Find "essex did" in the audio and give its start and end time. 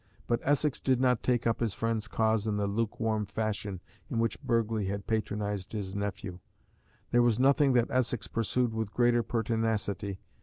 0.41-0.99